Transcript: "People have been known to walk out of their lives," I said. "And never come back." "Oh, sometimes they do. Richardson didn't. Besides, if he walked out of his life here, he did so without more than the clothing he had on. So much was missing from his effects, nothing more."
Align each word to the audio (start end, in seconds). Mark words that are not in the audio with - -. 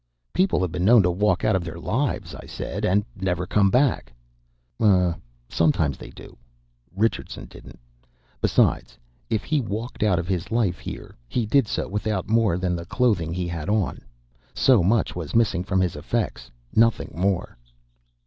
"People 0.33 0.61
have 0.61 0.71
been 0.71 0.83
known 0.83 1.03
to 1.03 1.11
walk 1.11 1.45
out 1.45 1.55
of 1.55 1.63
their 1.63 1.77
lives," 1.77 2.33
I 2.33 2.47
said. 2.47 2.85
"And 2.85 3.05
never 3.15 3.45
come 3.45 3.69
back." 3.69 4.11
"Oh, 4.79 5.13
sometimes 5.47 5.95
they 5.99 6.09
do. 6.09 6.35
Richardson 6.95 7.45
didn't. 7.45 7.77
Besides, 8.41 8.97
if 9.29 9.43
he 9.43 9.61
walked 9.61 10.01
out 10.01 10.17
of 10.17 10.27
his 10.27 10.49
life 10.49 10.79
here, 10.79 11.15
he 11.27 11.45
did 11.45 11.67
so 11.67 11.87
without 11.87 12.27
more 12.27 12.57
than 12.57 12.75
the 12.75 12.85
clothing 12.87 13.31
he 13.31 13.47
had 13.47 13.69
on. 13.69 14.01
So 14.55 14.81
much 14.81 15.15
was 15.15 15.35
missing 15.35 15.63
from 15.63 15.79
his 15.79 15.95
effects, 15.95 16.49
nothing 16.73 17.11
more." 17.15 17.55